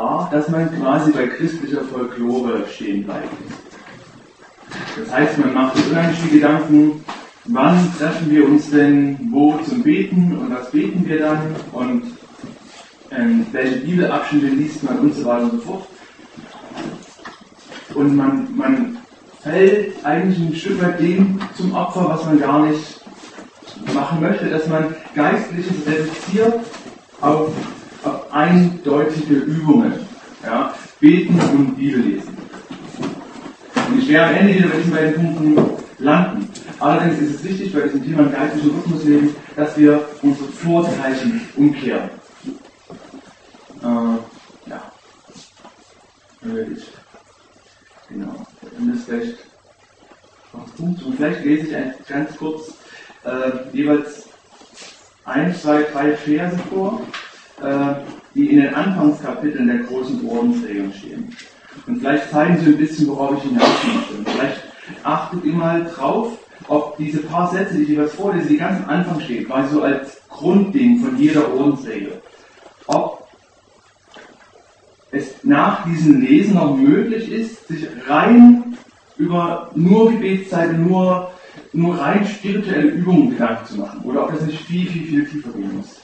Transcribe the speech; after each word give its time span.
Gefahr, 0.00 0.28
dass 0.32 0.48
man 0.48 0.70
quasi 0.80 1.12
bei 1.12 1.26
christlicher 1.26 1.82
Folklore 1.82 2.64
stehen 2.72 3.04
bleibt. 3.04 3.28
Das 4.98 5.12
heißt, 5.12 5.38
man 5.38 5.54
macht 5.54 5.76
sich 5.76 5.90
unheimlich 5.90 6.18
viel 6.20 6.40
Gedanken, 6.40 7.04
wann 7.46 7.92
treffen 7.98 8.30
wir 8.30 8.46
uns 8.46 8.70
denn 8.70 9.18
wo 9.30 9.58
zum 9.58 9.82
Beten 9.82 10.36
und 10.38 10.54
was 10.54 10.70
beten 10.70 11.06
wir 11.06 11.18
dann 11.18 11.54
und 11.72 12.02
ähm, 13.10 13.46
welche 13.52 13.76
Bibelabschnitte 13.80 14.46
liest 14.46 14.82
man 14.84 14.98
und 15.00 15.14
so 15.14 15.24
weiter 15.24 15.44
und 15.44 15.52
so 15.52 15.58
fort. 15.58 15.86
Und 17.94 18.16
man, 18.16 18.56
man 18.56 18.98
fällt 19.40 20.04
eigentlich 20.04 20.38
ein 20.38 20.54
Stück 20.54 20.82
weit 20.82 21.00
dem 21.00 21.40
zum 21.56 21.74
Opfer, 21.74 22.08
was 22.08 22.24
man 22.24 22.38
gar 22.38 22.66
nicht 22.66 23.00
machen 23.92 24.20
möchte, 24.20 24.48
dass 24.48 24.66
man 24.68 24.94
Geistliches 25.14 25.86
reduziert 25.86 26.60
auf 27.20 27.50
eindeutige 28.32 29.34
Übungen. 29.34 29.92
Ja? 30.44 30.74
Beten 31.00 31.40
und 31.40 31.76
Bibel 31.76 32.00
lesen. 32.00 32.36
Und 33.88 33.98
ich 33.98 34.08
werde 34.08 34.30
am 34.30 34.36
Ende 34.36 34.54
wieder 34.54 34.68
bei 34.68 34.76
diesen 34.76 34.92
beiden 34.92 35.14
Punkten 35.14 35.70
landen. 35.98 36.48
Allerdings 36.78 37.18
ist 37.20 37.34
es 37.36 37.44
wichtig 37.44 37.72
bei 37.72 37.80
diesem 37.80 38.04
Thema 38.04 38.24
geistlichen 38.24 38.70
Rhythmusleben, 38.70 39.36
dass 39.56 39.76
wir 39.76 40.08
unsere 40.22 40.48
Vorzeichen 40.48 41.48
umkehren. 41.56 42.10
Äh, 43.82 44.70
ja. 44.70 44.92
Genau. 48.08 48.46
Und 48.78 48.94
das 48.94 49.04
vielleicht 49.04 49.38
noch 50.52 50.74
Punkt. 50.76 51.02
Und 51.02 51.16
vielleicht 51.16 51.44
lese 51.44 51.66
ich 51.66 52.06
ganz 52.06 52.36
kurz 52.36 52.74
äh, 53.24 53.50
jeweils 53.72 54.28
ein, 55.24 55.54
zwei, 55.54 55.82
drei 55.82 56.16
Verse 56.16 56.58
vor, 56.70 57.02
äh, 57.62 57.94
die 58.34 58.50
in 58.50 58.60
den 58.60 58.74
Anfangskapiteln 58.74 59.66
der 59.66 59.78
großen 59.78 60.26
Ordensregeln 60.26 60.92
stehen. 60.92 61.36
Und 61.86 61.98
vielleicht 61.98 62.30
zeigen 62.30 62.58
sie 62.58 62.66
ein 62.66 62.78
bisschen, 62.78 63.08
worauf 63.08 63.36
ich 63.38 63.50
hinaus 63.50 63.68
möchte. 63.86 64.30
Vielleicht 64.30 64.60
achtet 65.02 65.44
ihr 65.44 65.52
mal 65.52 65.84
drauf, 65.84 66.38
ob 66.68 66.96
diese 66.96 67.20
paar 67.20 67.50
Sätze, 67.50 67.76
die 67.76 67.82
ich 67.82 67.88
jeweils 67.90 68.14
vorlese, 68.14 68.48
die 68.48 68.56
ganz 68.58 68.82
am 68.82 68.88
Anfang 68.88 69.20
stehen, 69.20 69.46
quasi 69.46 69.74
so 69.74 69.82
als 69.82 70.20
Grundding 70.28 71.00
von 71.00 71.16
jeder 71.18 71.52
Ordensregel, 71.54 72.20
ob 72.86 73.26
es 75.10 75.42
nach 75.42 75.84
diesem 75.84 76.20
Lesen 76.20 76.54
noch 76.54 76.76
möglich 76.76 77.30
ist, 77.32 77.66
sich 77.66 77.88
rein 78.08 78.76
über 79.16 79.70
nur 79.74 80.12
Gebetszeiten, 80.12 80.86
nur 80.86 81.30
nur 81.72 81.98
rein 81.98 82.26
spirituelle 82.26 82.88
Übungen 82.88 83.30
Gedanken 83.30 83.66
zu 83.66 83.78
machen. 83.78 84.00
Oder 84.04 84.24
ob 84.24 84.32
das 84.32 84.42
nicht 84.42 84.60
viel, 84.60 84.86
viel, 84.86 85.06
viel 85.06 85.24
tiefer 85.26 85.50
gehen 85.50 85.76
muss. 85.76 86.00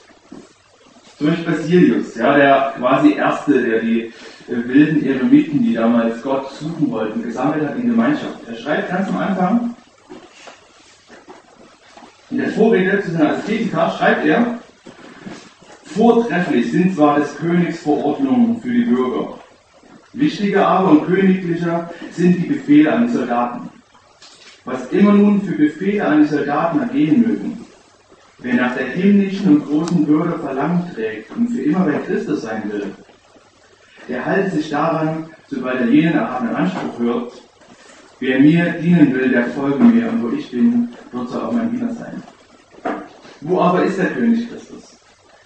Zum 1.17 1.27
Beispiel 1.27 1.45
Basilius, 1.45 2.15
ja, 2.15 2.35
der 2.35 2.73
quasi 2.77 3.13
Erste, 3.13 3.61
der 3.61 3.79
die 3.79 4.01
äh, 4.01 4.11
wilden 4.47 5.05
Eremiten, 5.05 5.63
die 5.63 5.73
damals 5.73 6.21
Gott 6.21 6.51
suchen 6.53 6.91
wollten, 6.91 7.23
gesammelt 7.23 7.67
hat 7.67 7.77
in 7.77 7.89
Gemeinschaft. 7.89 8.47
Er 8.47 8.55
schreibt 8.55 8.89
ganz 8.89 9.09
am 9.09 9.17
Anfang, 9.17 9.75
in 12.29 12.37
der 12.37 12.49
Vorrede 12.49 13.01
zu 13.01 13.11
seiner 13.11 13.37
Asketika 13.37 13.91
schreibt 13.91 14.25
er, 14.25 14.59
Vortrefflich 15.85 16.71
sind 16.71 16.93
zwar 16.93 17.19
des 17.19 17.35
Königs 17.37 17.79
Verordnungen 17.79 18.61
für 18.61 18.69
die 18.69 18.83
Bürger, 18.83 19.39
wichtiger 20.13 20.67
aber 20.67 20.91
und 20.91 21.07
königlicher 21.07 21.89
sind 22.11 22.35
die 22.37 22.47
Befehle 22.47 22.93
an 22.93 23.07
die 23.07 23.13
Soldaten 23.13 23.69
was 24.67 24.85
immer 24.91 25.13
nun 25.13 25.41
für 25.41 25.55
Befehle 25.55 26.05
an 26.05 26.21
die 26.21 26.27
Soldaten 26.27 26.81
ergehen 26.81 27.21
mögen. 27.21 27.65
Wer 28.39 28.53
nach 28.53 28.75
der 28.75 28.87
himmlischen 28.87 29.47
und 29.47 29.65
großen 29.65 30.07
Würde 30.07 30.37
Verlangen 30.37 30.91
trägt 30.93 31.35
und 31.35 31.47
für 31.49 31.61
immer 31.61 31.79
bei 31.79 31.97
Christus 31.99 32.43
sein 32.43 32.71
will, 32.71 32.93
der 34.07 34.25
halte 34.25 34.51
sich 34.51 34.69
daran, 34.69 35.29
sobald 35.47 35.81
er 35.81 35.87
jenen 35.87 36.13
erhabenen 36.13 36.55
Anspruch 36.55 36.99
hört, 36.99 37.33
wer 38.19 38.39
mir 38.39 38.73
dienen 38.73 39.13
will, 39.13 39.29
der 39.29 39.47
folge 39.47 39.83
mir, 39.83 40.09
und 40.09 40.23
wo 40.23 40.29
ich 40.29 40.51
bin, 40.51 40.89
dort 41.11 41.29
soll 41.29 41.41
auch 41.41 41.51
mein 41.51 41.71
Diener 41.71 41.93
sein. 41.93 42.21
Wo 43.41 43.59
aber 43.59 43.83
ist 43.83 43.97
der 43.97 44.11
König 44.11 44.49
Christus? 44.49 44.97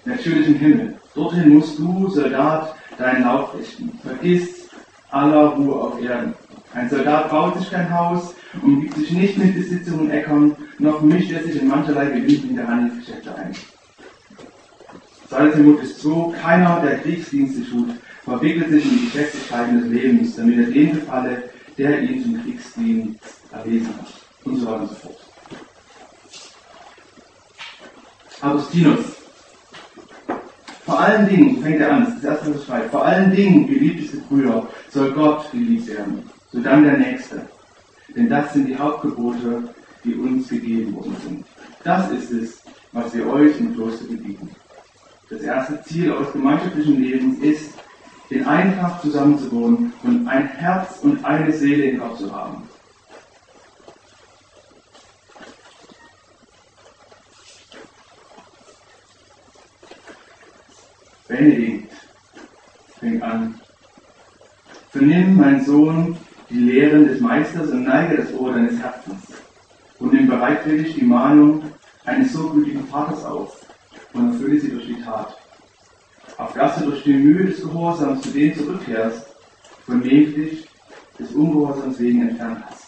Natürlich 0.05 0.47
im 0.47 0.55
Himmel. 0.55 0.95
Dorthin 1.15 1.49
musst 1.49 1.79
du, 1.79 2.09
Soldat, 2.09 2.75
deinen 2.97 3.23
Lauf 3.23 3.53
richten. 3.57 3.99
Vergiss 4.03 4.69
aller 5.09 5.47
Ruhe 5.47 5.75
auf 5.75 6.01
Erden. 6.01 6.33
Ein 6.73 6.89
Soldat 6.89 7.29
baut 7.29 7.59
sich 7.59 7.69
kein 7.69 7.93
Haus, 7.93 8.33
umgibt 8.61 8.95
sich 8.95 9.11
nicht 9.11 9.37
mit 9.37 9.55
Besitzungen 9.55 10.01
und 10.01 10.11
Äckern, 10.11 10.55
noch 10.79 11.01
mischt 11.01 11.31
er 11.31 11.43
sich 11.43 11.61
in 11.61 11.67
mancherlei 11.67 12.05
der 12.05 12.67
Handelsgeschäfte 12.67 13.35
ein. 13.35 13.51
Salzemut 15.29 15.83
ist 15.83 15.99
so, 15.99 16.33
keiner, 16.41 16.81
der 16.81 16.99
Kriegsdienste 16.99 17.69
tut, 17.69 17.89
verwickelt 18.23 18.69
sich 18.69 18.85
in 18.85 18.91
die 18.91 19.05
Geschäftigkeiten 19.05 19.81
des 19.81 19.89
Lebens, 19.89 20.35
damit 20.35 20.59
er 20.59 20.71
dem 20.71 20.93
gefalle, 20.93 21.43
der 21.77 22.01
ihn 22.03 22.23
zum 22.23 22.43
Kriegsdienst 22.43 23.19
erlesen 23.51 23.89
hat. 23.97 24.07
Und 24.45 24.57
so 24.57 24.65
weiter 24.67 24.81
und 24.81 24.89
so 24.89 24.95
fort. 24.95 25.17
Augustinus. 28.41 29.05
Vor 30.85 30.99
allen 30.99 31.29
Dingen, 31.29 31.61
fängt 31.61 31.81
er 31.81 31.91
an, 31.93 32.05
das 32.05 32.15
ist 32.15 32.23
das 32.23 32.31
erste, 32.31 32.49
was 32.49 32.61
er 32.61 32.65
schreibt, 32.65 32.91
vor 32.91 33.05
allen 33.05 33.31
Dingen, 33.35 33.67
geliebteste 33.67 34.17
Brüder, 34.17 34.67
soll 34.89 35.11
Gott 35.11 35.51
geliebt 35.51 35.87
werden 35.87 36.23
so 36.51 36.59
dann 36.59 36.83
der 36.83 36.97
nächste. 36.97 37.47
Denn 38.15 38.29
das 38.29 38.53
sind 38.53 38.67
die 38.67 38.77
Hauptgebote, 38.77 39.73
die 40.03 40.15
uns 40.15 40.49
gegeben 40.49 40.95
worden 40.95 41.15
sind. 41.23 41.45
Das 41.83 42.11
ist 42.11 42.31
es, 42.31 42.61
was 42.91 43.13
wir 43.13 43.27
euch 43.27 43.57
im 43.59 43.73
Kloster 43.73 44.05
gebieten. 44.05 44.49
Das 45.29 45.41
erste 45.41 45.81
Ziel 45.83 46.11
eures 46.11 46.33
gemeinschaftlichen 46.33 47.01
Lebens 47.01 47.39
ist, 47.39 47.73
in 48.29 48.45
Eintracht 48.45 49.01
zusammenzuwohnen 49.01 49.93
und 50.03 50.27
ein 50.27 50.47
Herz 50.47 50.99
und 51.01 51.23
eine 51.25 51.51
Seele 51.51 51.83
in 51.83 51.99
Gott 51.99 52.17
zu 52.17 52.33
haben. 52.33 52.63
Benedikt 61.27 61.93
fängt 62.99 63.23
an. 63.23 63.59
Vernimm, 64.91 65.37
mein 65.37 65.63
Sohn, 65.63 66.17
die 66.51 66.59
Lehren 66.59 67.07
des 67.07 67.21
Meisters 67.21 67.69
und 67.69 67.83
neige 67.83 68.17
das 68.17 68.33
Ohr 68.33 68.53
deines 68.53 68.77
Herzens 68.79 69.21
und 69.99 70.13
nimm 70.13 70.27
bereitwillig 70.27 70.95
die 70.95 71.05
Mahnung 71.05 71.63
eines 72.05 72.33
so 72.33 72.49
gütigen 72.49 72.85
Vaters 72.87 73.23
auf 73.23 73.65
und 74.13 74.33
erfülle 74.33 74.59
sie 74.59 74.71
durch 74.71 74.87
die 74.87 75.01
Tat. 75.01 75.37
Auf 76.37 76.53
dass 76.53 76.77
du 76.77 76.85
durch 76.85 77.03
die 77.03 77.13
Mühe 77.13 77.45
des 77.45 77.61
Gehorsams 77.61 78.21
zu 78.21 78.29
dem 78.31 78.55
zurückkehrst, 78.55 79.27
von 79.85 80.01
dem 80.01 80.33
dich 80.33 80.67
des 81.19 81.31
Ungehorsams 81.31 81.99
wegen 81.99 82.27
entfernt 82.27 82.63
hast. 82.67 82.87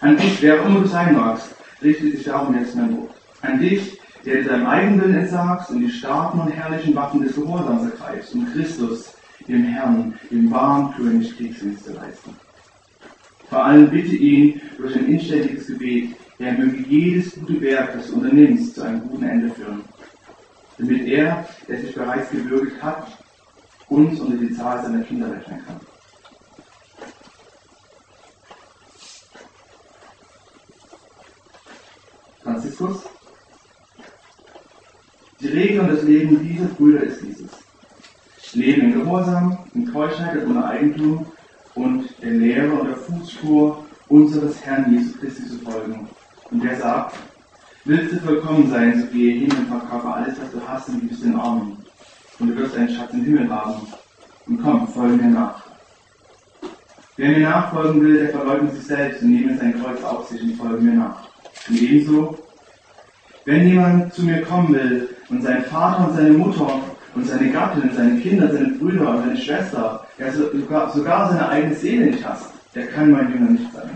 An 0.00 0.16
dich, 0.16 0.40
wer 0.40 0.60
auch 0.60 0.66
immer 0.66 0.80
du 0.80 0.86
sein 0.86 1.14
magst, 1.14 1.54
richtet 1.82 2.12
sich 2.12 2.24
darum 2.24 2.56
jetzt 2.56 2.74
mein 2.74 2.96
Wort. 2.96 3.14
An 3.42 3.58
dich, 3.58 3.98
der 4.24 4.44
deinem 4.44 4.66
Eigenwillen 4.66 5.16
entsagst 5.16 5.70
und 5.70 5.80
die 5.80 5.90
starken 5.90 6.40
und 6.40 6.50
herrlichen 6.50 6.94
Waffen 6.94 7.22
des 7.22 7.34
Gehorsams 7.34 7.90
ergreifst, 7.90 8.34
um 8.34 8.46
Christus, 8.52 9.14
dem 9.48 9.64
Herrn, 9.64 10.14
dem 10.30 10.50
wahren 10.50 10.94
König 10.94 11.36
Kriegsdienst 11.36 11.84
zu 11.84 11.92
leisten. 11.92 12.34
Vor 13.48 13.64
allem 13.64 13.90
bitte 13.90 14.14
ihn 14.14 14.60
durch 14.78 14.94
ein 14.96 15.06
inständiges 15.06 15.66
Gebet, 15.66 16.16
er 16.38 16.52
möge 16.52 16.78
jedes 16.88 17.34
gute 17.34 17.60
Werk, 17.60 17.92
das 17.94 18.06
du 18.06 18.14
unternimmst, 18.14 18.74
zu 18.74 18.82
einem 18.82 19.02
guten 19.02 19.24
Ende 19.24 19.50
führen. 19.50 19.82
Damit 20.78 21.06
er, 21.06 21.46
der 21.68 21.80
sich 21.80 21.94
bereits 21.94 22.30
gewürdigt 22.30 22.82
hat, 22.82 23.18
uns 23.88 24.20
unter 24.20 24.38
die 24.38 24.54
Zahl 24.54 24.82
seiner 24.82 25.02
Kinder 25.02 25.30
rechnen 25.30 25.62
kann. 25.66 25.80
Franziskus. 32.42 33.02
Die 35.40 35.48
Regel 35.48 35.80
und 35.80 35.88
das 35.88 36.02
Leben 36.04 36.46
dieser 36.46 36.66
Brüder 36.66 37.02
ist 37.02 37.20
dieses 37.22 37.59
leben 38.54 38.92
in 38.92 39.00
Gehorsam, 39.00 39.58
in 39.74 39.92
Keuschheit 39.92 40.44
und 40.44 40.50
ohne 40.50 40.64
Eigentum 40.64 41.26
und 41.74 42.04
der 42.22 42.32
Lehre 42.32 42.72
und 42.72 42.88
der 42.88 42.96
Fußspur 42.96 43.84
unseres 44.08 44.64
Herrn 44.64 44.92
Jesus 44.92 45.18
Christi 45.18 45.46
zu 45.48 45.58
folgen. 45.58 46.08
Und 46.50 46.64
der 46.64 46.76
sagt, 46.76 47.16
willst 47.84 48.12
du 48.12 48.20
vollkommen 48.20 48.68
sein, 48.68 49.00
so 49.00 49.06
gehe 49.06 49.40
hin 49.40 49.50
und 49.52 49.68
verkaufe 49.68 50.08
alles, 50.08 50.40
was 50.40 50.50
du 50.50 50.60
hast 50.66 50.88
und 50.88 51.00
gib 51.00 51.12
es 51.12 51.20
den 51.20 51.36
Armen. 51.36 51.76
Und 52.38 52.48
du 52.48 52.56
wirst 52.56 52.76
einen 52.76 52.88
Schatz 52.88 53.12
im 53.12 53.24
Himmel 53.24 53.50
haben. 53.50 53.86
Und 54.46 54.62
komm, 54.62 54.88
folge 54.88 55.16
mir 55.16 55.30
nach. 55.30 55.62
Wer 57.16 57.30
mir 57.30 57.40
nachfolgen 57.40 58.02
will, 58.02 58.18
der 58.18 58.30
verleugnet 58.30 58.74
sich 58.74 58.86
selbst 58.86 59.22
und 59.22 59.30
nehme 59.30 59.56
sein 59.56 59.80
Kreuz 59.80 60.02
auf 60.02 60.28
sich 60.28 60.42
und 60.42 60.56
folge 60.56 60.82
mir 60.82 60.94
nach. 60.94 61.28
Und 61.68 61.80
ebenso, 61.80 62.38
wenn 63.44 63.68
jemand 63.68 64.14
zu 64.14 64.22
mir 64.22 64.42
kommen 64.42 64.74
will 64.74 65.08
und 65.28 65.42
seinen 65.42 65.64
Vater 65.64 66.08
und 66.08 66.16
seine 66.16 66.32
Mutter 66.32 66.80
und 67.14 67.26
seine 67.26 67.50
Gattin, 67.50 67.90
seine 67.94 68.20
Kinder, 68.20 68.50
seine 68.52 68.68
Brüder 68.68 69.10
und 69.10 69.24
seine 69.24 69.36
Schwester, 69.36 70.06
ja 70.18 70.32
sogar, 70.32 70.92
sogar 70.92 71.28
seine 71.30 71.48
eigene 71.48 71.74
Seele 71.74 72.06
nicht 72.06 72.24
hasst, 72.24 72.50
der 72.74 72.86
kann 72.88 73.10
mein 73.10 73.32
Jünger 73.32 73.50
nicht 73.50 73.72
sein. 73.72 73.90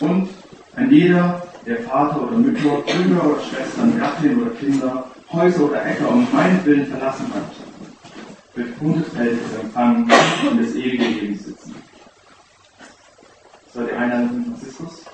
Und 0.00 0.28
ein 0.76 0.90
jeder, 0.90 1.42
der 1.66 1.82
Vater 1.82 2.22
oder 2.22 2.36
Mütter, 2.36 2.82
Brüder 2.86 3.26
oder 3.26 3.40
Schwestern, 3.42 3.98
Gattin 3.98 4.40
oder 4.40 4.50
Kinder, 4.52 5.04
Häuser 5.32 5.64
oder 5.64 5.84
Äcker 5.84 6.08
um 6.08 6.26
meinen 6.32 6.64
Willen 6.64 6.86
verlassen 6.86 7.26
hat, 7.34 7.42
Feld 9.14 9.38
zu 9.50 9.60
empfangen 9.60 10.10
und 10.50 10.60
das 10.60 10.74
ewige 10.74 11.04
Leben 11.04 11.38
sitzen. 11.38 11.74
Das 13.66 13.76
war 13.76 13.84
die 13.84 13.92
Einladung 13.92 14.28
von 14.28 14.44
Franziskus. 14.46 15.04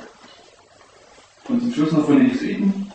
Und 1.49 1.61
zum 1.61 1.73
Schluss 1.73 1.93
noch 1.93 2.07
von 2.07 2.19
den 2.19 2.31
Jesuiten. 2.31 2.93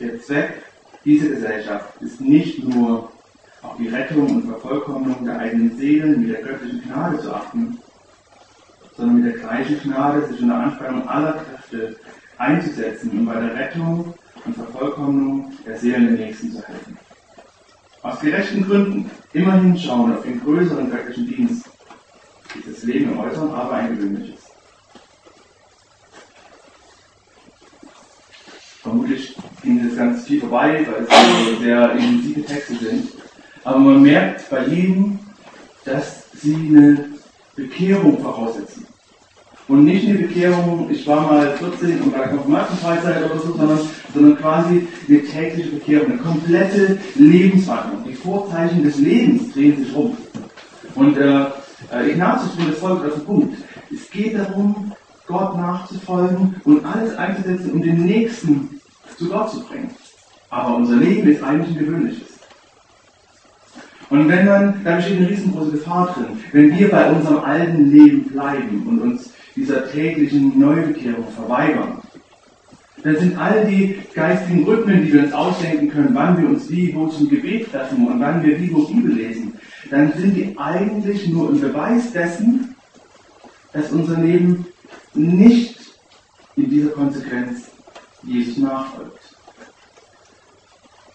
Der 0.00 0.18
Zweck 0.22 0.62
dieser 1.04 1.28
Gesellschaft 1.28 2.00
ist 2.00 2.22
nicht 2.22 2.64
nur 2.64 3.12
auf 3.60 3.76
die 3.78 3.88
Rettung 3.88 4.36
und 4.36 4.46
Vervollkommnung 4.46 5.26
der 5.26 5.38
eigenen 5.38 5.76
Seelen 5.76 6.22
mit 6.22 6.30
der 6.30 6.42
göttlichen 6.42 6.82
Gnade 6.82 7.20
zu 7.20 7.34
achten, 7.34 7.78
sondern 8.96 9.16
mit 9.20 9.34
der 9.34 9.40
gleichen 9.40 9.78
Gnade 9.82 10.26
sich 10.26 10.40
unter 10.40 10.54
Anspannung 10.54 11.06
aller 11.06 11.44
Kräfte 11.44 11.96
einzusetzen, 12.38 13.10
um 13.10 13.26
bei 13.26 13.34
der 13.34 13.54
Rettung 13.54 14.14
und 14.46 14.54
Vervollkommnung 14.54 15.52
der 15.66 15.76
Seelen 15.76 16.16
der 16.16 16.26
Nächsten 16.26 16.52
zu 16.52 16.66
helfen. 16.66 16.96
Aus 18.02 18.20
gerechten 18.20 18.64
Gründen 18.66 19.10
immerhin 19.34 19.78
schauen 19.78 20.16
auf 20.16 20.22
den 20.22 20.40
größeren 20.40 20.90
göttlichen 20.90 21.26
Dienst, 21.26 21.66
das 22.66 22.82
Leben 22.84 23.12
im 23.12 23.18
Äußeren 23.18 23.52
aber 23.52 23.72
ein 23.74 23.96
gewöhnliches. 23.96 24.40
Vermutlich 28.82 29.29
ging 29.70 29.88
das 29.88 29.96
ganz 29.96 30.24
viel 30.24 30.40
vorbei, 30.40 30.86
weil 30.86 31.04
es 31.04 31.60
sehr 31.60 31.92
intensive 31.92 32.42
Texte 32.42 32.74
sind. 32.74 33.08
Aber 33.62 33.78
man 33.78 34.02
merkt 34.02 34.48
bei 34.50 34.66
jedem, 34.66 35.18
dass 35.84 36.24
sie 36.40 36.54
eine 36.54 37.10
Bekehrung 37.54 38.20
voraussetzen. 38.20 38.86
Und 39.68 39.84
nicht 39.84 40.08
eine 40.08 40.18
Bekehrung, 40.18 40.90
ich 40.90 41.06
war 41.06 41.20
mal 41.20 41.56
14 41.56 42.00
und 42.00 42.12
war 42.12 42.26
Konfirmandenfreizeit 42.26 43.24
oder 43.24 43.38
so, 43.38 43.56
sondern, 43.56 43.78
sondern 44.12 44.36
quasi 44.38 44.88
eine 45.08 45.22
tägliche 45.22 45.70
Bekehrung, 45.70 46.12
eine 46.12 46.18
komplette 46.18 46.98
Lebenswandlung. 47.14 48.02
Die 48.04 48.14
Vorzeichen 48.14 48.82
des 48.82 48.98
Lebens 48.98 49.52
drehen 49.52 49.84
sich 49.84 49.94
rum. 49.94 50.16
Und 50.96 51.16
äh, 51.18 51.44
Ignatius 52.08 52.56
bringt 52.56 52.72
das 52.72 52.78
folgt 52.80 53.06
auf 53.06 53.14
den 53.14 53.24
Punkt. 53.24 53.58
Es 53.92 54.10
geht 54.10 54.36
darum, 54.36 54.92
Gott 55.28 55.56
nachzufolgen 55.56 56.56
und 56.64 56.84
alles 56.84 57.16
einzusetzen, 57.16 57.70
um 57.70 57.82
den 57.82 58.04
Nächsten 58.04 58.79
zu 59.20 59.28
Gott 59.28 59.50
zu 59.50 59.60
bringen. 59.64 59.90
Aber 60.48 60.76
unser 60.76 60.96
Leben 60.96 61.28
ist 61.28 61.42
eigentlich 61.42 61.76
ein 61.76 61.84
gewöhnliches. 61.84 62.28
Und 64.08 64.28
wenn 64.28 64.46
man, 64.46 64.82
da 64.82 64.96
besteht 64.96 65.18
eine 65.18 65.28
riesengroße 65.28 65.72
Gefahr 65.72 66.12
drin, 66.14 66.40
wenn 66.52 66.76
wir 66.76 66.90
bei 66.90 67.12
unserem 67.12 67.38
alten 67.44 67.92
Leben 67.92 68.24
bleiben 68.24 68.86
und 68.88 68.98
uns 69.02 69.32
dieser 69.54 69.88
täglichen 69.88 70.58
Neubekehrung 70.58 71.28
verweigern, 71.28 71.98
dann 73.04 73.16
sind 73.16 73.38
all 73.38 73.64
die 73.66 73.98
geistigen 74.14 74.64
Rhythmen, 74.64 75.04
die 75.04 75.12
wir 75.12 75.24
uns 75.24 75.32
ausdenken 75.32 75.90
können, 75.90 76.14
wann 76.14 76.40
wir 76.40 76.48
uns 76.48 76.68
wie, 76.70 76.94
wo 76.94 77.06
zum 77.06 77.28
Gebet 77.28 77.70
treffen 77.70 78.06
und 78.06 78.20
wann 78.20 78.42
wir 78.42 78.60
wie, 78.60 78.72
wo 78.72 78.84
Bibel 78.86 79.12
lesen, 79.12 79.52
dann 79.90 80.12
sind 80.14 80.34
die 80.34 80.58
eigentlich 80.58 81.28
nur 81.28 81.50
ein 81.50 81.60
Beweis 81.60 82.12
dessen, 82.12 82.74
dass 83.72 83.92
unser 83.92 84.18
Leben 84.18 84.66
nicht 85.14 85.78
in 86.56 86.68
dieser 86.68 86.90
Konsequenz 86.90 87.69
Jesus 88.22 88.58
nachfolgt. 88.58 89.18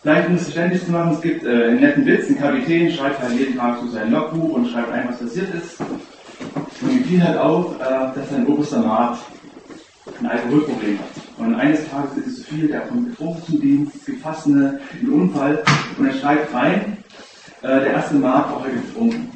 Vielleicht 0.01 0.29
um 0.29 0.35
es 0.35 0.43
verständlich 0.43 0.85
zu 0.85 0.91
machen, 0.91 1.13
es 1.13 1.21
gibt 1.21 1.43
äh, 1.45 1.49
einen 1.49 1.79
netten 1.79 2.05
Witz, 2.05 2.29
ein 2.29 2.37
Kapitän 2.37 2.91
schreibt 2.91 3.21
halt 3.21 3.39
jeden 3.39 3.57
Tag 3.57 3.79
so 3.81 3.87
sein 3.87 4.11
Logbuch 4.11 4.53
und 4.53 4.67
schreibt 4.67 4.91
ein, 4.91 5.09
was 5.09 5.17
passiert 5.17 5.53
ist. 5.55 5.79
Und 5.79 6.91
ihm 6.91 7.03
fiel 7.05 7.23
halt 7.23 7.39
auf, 7.39 7.75
äh, 7.79 8.13
dass 8.13 8.29
sein 8.29 8.45
oberster 8.45 8.81
Mat 8.81 9.17
ein 10.19 10.27
Alkoholproblem 10.27 10.99
hat. 10.99 11.39
Und 11.39 11.55
eines 11.55 11.89
Tages 11.89 12.17
ist 12.17 12.27
es 12.27 12.35
zu 12.35 12.43
viel, 12.43 12.67
der 12.67 12.81
kommt 12.81 13.09
betrunken 13.09 13.43
zum 13.45 13.61
Dienst, 13.61 13.93
fast 14.21 14.45
einen 14.45 14.79
Unfall 15.11 15.63
und 15.97 16.05
er 16.05 16.13
schreibt 16.13 16.53
rein, 16.53 16.97
äh, 17.61 17.67
der 17.67 17.87
erste 17.87 18.15
Mat 18.15 18.51
war 18.51 18.63
heute 18.63 18.75
getrunken. 18.75 19.31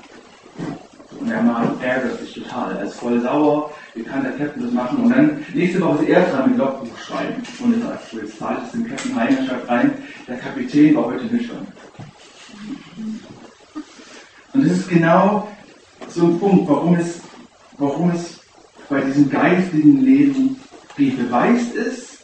Und 1.19 1.29
der 1.29 1.41
Mat 1.41 1.81
ärgert 1.81 2.19
sich 2.19 2.33
total, 2.33 2.77
er 2.77 2.83
ist 2.83 2.93
voll 2.93 3.19
sauer, 3.21 3.71
wie 3.95 4.03
kann 4.03 4.23
der 4.23 4.33
Captain 4.33 4.63
das 4.63 4.71
machen? 4.71 5.03
Und 5.03 5.09
dann 5.09 5.45
nächste 5.53 5.81
Woche 5.81 6.05
ist 6.05 6.09
er 6.09 6.29
dran 6.29 6.49
mit 6.49 6.59
Logbuch 6.59 6.97
schreiben. 6.99 7.41
Und 7.59 7.73
er 7.73 7.87
sagt, 7.87 8.13
jetzt 8.13 8.37
zahlt 8.37 8.63
es 8.65 8.71
dem 8.71 8.87
Captain 8.87 9.15
heim, 9.15 9.37
er 9.37 9.45
schreibt 9.45 9.69
rein, 9.69 9.93
der 10.27 10.37
Kapitän 10.37 10.95
war 10.95 11.05
heute 11.05 11.25
nüchtern. 11.25 11.67
Und 14.53 14.67
das 14.67 14.77
ist 14.77 14.89
genau 14.89 15.47
so 16.07 16.25
ein 16.25 16.39
Punkt, 16.39 16.69
warum 16.69 16.95
es, 16.95 17.19
warum 17.77 18.11
es 18.11 18.39
bei 18.89 19.01
diesem 19.01 19.29
geistigen 19.29 20.01
Leben 20.01 20.59
beweist 20.95 21.75
ist, 21.75 22.19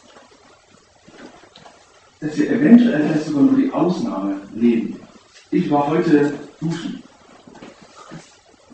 dass 2.20 2.36
wir 2.36 2.50
eventuell 2.50 3.04
vielleicht 3.04 3.26
sogar 3.26 3.42
nur 3.42 3.56
die 3.56 3.72
Ausnahme 3.72 4.40
leben. 4.54 5.00
Ich 5.50 5.70
war 5.70 5.88
heute 5.88 6.34
duschen. 6.60 7.02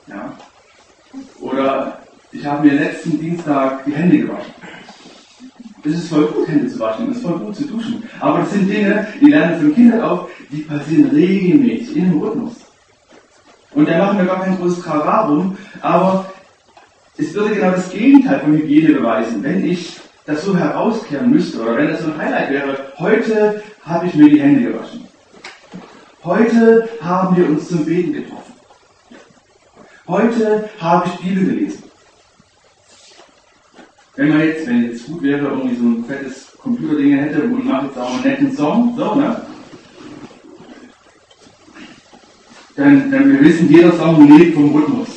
Ja? 0.06 0.36
Oder 1.40 2.01
ich 2.32 2.46
habe 2.46 2.66
mir 2.66 2.74
letzten 2.74 3.20
Dienstag 3.20 3.84
die 3.84 3.92
Hände 3.92 4.18
gewaschen. 4.18 4.54
Es 5.84 5.94
ist 5.94 6.08
voll 6.08 6.26
gut, 6.26 6.48
Hände 6.48 6.68
zu 6.68 6.78
waschen, 6.78 7.10
es 7.10 7.16
ist 7.16 7.26
voll 7.26 7.38
gut 7.38 7.56
zu 7.56 7.66
duschen. 7.66 8.02
Aber 8.20 8.38
das 8.38 8.52
sind 8.52 8.70
Dinge, 8.70 9.06
die 9.20 9.26
lernen 9.26 9.60
von 9.60 9.74
Kindern 9.74 10.00
auf, 10.00 10.30
die 10.50 10.62
passieren 10.62 11.10
regelmäßig 11.10 11.96
in 11.96 12.04
einem 12.04 12.22
Rhythmus. 12.22 12.54
Und 13.74 13.88
da 13.88 13.98
machen 13.98 14.18
wir 14.18 14.26
gar 14.26 14.44
kein 14.44 14.56
großes 14.56 14.84
Trara 14.84 15.26
rum, 15.26 15.56
aber 15.80 16.32
es 17.18 17.34
würde 17.34 17.54
genau 17.54 17.72
das 17.72 17.90
Gegenteil 17.90 18.40
von 18.40 18.56
Hygiene 18.56 18.94
beweisen, 18.94 19.42
wenn 19.42 19.64
ich 19.64 19.98
das 20.24 20.44
so 20.44 20.56
herauskehren 20.56 21.30
müsste 21.30 21.60
oder 21.60 21.76
wenn 21.76 21.88
das 21.88 22.02
so 22.02 22.12
ein 22.12 22.18
Highlight 22.18 22.50
wäre. 22.50 22.92
Heute 22.98 23.62
habe 23.84 24.06
ich 24.06 24.14
mir 24.14 24.28
die 24.28 24.40
Hände 24.40 24.72
gewaschen. 24.72 25.04
Heute 26.22 26.88
haben 27.00 27.36
wir 27.36 27.48
uns 27.48 27.68
zum 27.68 27.84
Beten 27.84 28.12
getroffen. 28.12 28.52
Heute 30.06 30.70
habe 30.78 31.08
ich 31.08 31.20
Bibel 31.20 31.44
gelesen. 31.46 31.91
Wenn 34.16 34.28
man 34.28 34.40
jetzt, 34.40 34.66
wenn 34.66 34.84
jetzt 34.84 35.06
gut 35.06 35.22
wäre, 35.22 35.46
irgendwie 35.46 35.76
so 35.76 35.84
ein 35.84 36.04
fettes 36.04 36.52
Computerding 36.58 37.16
hätte 37.16 37.42
und 37.44 37.64
macht 37.64 37.84
jetzt 37.84 37.98
auch 37.98 38.12
einen 38.12 38.22
netten 38.22 38.56
Song, 38.56 38.94
so, 38.96 39.14
ne? 39.14 39.40
Dann, 42.76 43.10
dann 43.10 43.32
wir 43.32 43.40
wissen, 43.40 43.70
jeder 43.70 43.92
Song 43.92 44.28
lebt 44.36 44.54
vom 44.54 44.74
Rhythmus. 44.74 45.08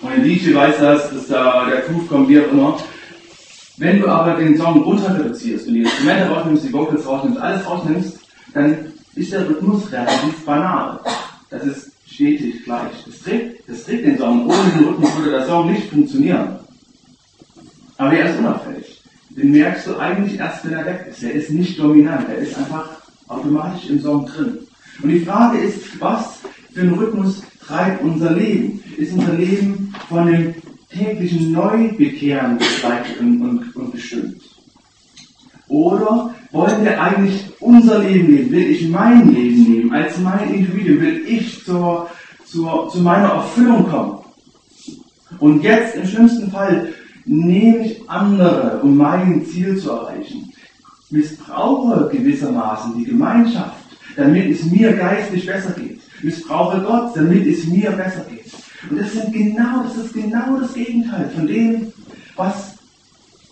Und 0.00 0.10
ein 0.10 0.24
DJ 0.24 0.54
weiß 0.54 0.78
das, 0.80 1.10
dass 1.10 1.28
da 1.28 1.66
der 1.66 1.82
Groove 1.82 2.08
kommt, 2.08 2.28
wie 2.28 2.40
auch 2.40 2.50
immer. 2.52 2.78
Wenn 3.76 4.00
du 4.00 4.08
aber 4.08 4.34
den 4.34 4.56
Song 4.56 4.82
runter 4.82 5.18
reduzierst 5.18 5.66
und 5.66 5.74
die 5.74 5.82
Instrumente 5.82 6.28
rausnimmst, 6.28 6.64
die 6.64 6.72
Vocals 6.72 7.06
rausnimmst, 7.06 7.40
alles 7.40 7.66
rausnimmst, 7.66 8.18
dann 8.52 8.92
ist 9.14 9.32
der 9.32 9.48
Rhythmus 9.48 9.90
relativ 9.90 10.44
banal. 10.44 11.00
Das 11.50 11.64
ist 11.64 11.92
stetig 12.06 12.64
gleich. 12.64 12.92
Das 13.06 13.20
trägt, 13.20 13.68
das 13.68 13.84
trägt 13.84 14.06
den 14.06 14.18
Song. 14.18 14.46
Ohne 14.46 14.70
den 14.76 14.84
Rhythmus 14.88 15.16
würde 15.16 15.30
der 15.30 15.46
Song 15.46 15.72
nicht 15.72 15.90
funktionieren. 15.90 16.63
Aber 17.96 18.12
er 18.12 18.30
ist 18.30 18.38
unauffällig. 18.38 19.02
Den 19.30 19.50
merkst 19.52 19.86
du 19.86 19.96
eigentlich 19.96 20.38
erst, 20.38 20.64
wenn 20.64 20.74
er 20.74 20.86
weg 20.86 21.06
ist. 21.10 21.22
Er 21.22 21.32
ist 21.32 21.50
nicht 21.50 21.78
dominant, 21.78 22.28
er 22.28 22.38
ist 22.38 22.56
einfach 22.56 22.88
automatisch 23.28 23.90
im 23.90 24.00
Song 24.00 24.26
drin. 24.26 24.58
Und 25.02 25.08
die 25.08 25.20
Frage 25.20 25.58
ist, 25.58 26.00
was 26.00 26.38
für 26.72 26.82
ein 26.82 26.92
Rhythmus 26.92 27.42
treibt 27.66 28.02
unser 28.02 28.32
Leben? 28.32 28.82
Ist 28.96 29.12
unser 29.12 29.34
Leben 29.34 29.94
von 30.08 30.26
dem 30.26 30.54
täglichen 30.90 31.52
Neubekehren 31.52 32.58
geleitet 32.58 33.20
und, 33.20 33.42
und, 33.42 33.76
und 33.76 33.92
bestimmt? 33.92 34.40
Oder 35.68 36.34
wollen 36.52 36.84
wir 36.84 37.00
eigentlich 37.00 37.46
unser 37.58 38.00
Leben 38.00 38.36
leben? 38.36 38.50
Will 38.52 38.70
ich 38.70 38.88
mein 38.88 39.34
Leben 39.34 39.72
leben 39.72 39.92
als 39.92 40.18
mein 40.18 40.54
Individuum? 40.54 41.00
Will 41.00 41.24
ich 41.26 41.64
zur, 41.64 42.08
zur, 42.44 42.88
zu 42.90 43.00
meiner 43.00 43.30
Erfüllung 43.30 43.88
kommen? 43.88 44.18
Und 45.40 45.62
jetzt 45.64 45.96
im 45.96 46.06
schlimmsten 46.06 46.50
Fall 46.50 46.92
nehme 47.26 47.86
ich 47.86 48.08
andere, 48.08 48.80
um 48.82 48.96
mein 48.96 49.44
Ziel 49.46 49.76
zu 49.76 49.90
erreichen. 49.90 50.52
Missbrauche 51.10 52.08
gewissermaßen 52.10 52.96
die 52.98 53.04
Gemeinschaft, 53.04 53.84
damit 54.16 54.50
es 54.50 54.64
mir 54.64 54.92
geistlich 54.94 55.46
besser 55.46 55.72
geht. 55.72 56.00
Missbrauche 56.22 56.80
Gott, 56.80 57.16
damit 57.16 57.46
es 57.46 57.66
mir 57.66 57.90
besser 57.92 58.24
geht. 58.30 58.52
Und 58.90 59.00
das 59.00 59.12
sind 59.12 59.32
genau, 59.32 59.84
das 59.84 59.96
ist 59.96 60.12
genau 60.12 60.58
das 60.60 60.74
Gegenteil 60.74 61.30
von 61.34 61.46
dem, 61.46 61.92
was 62.36 62.74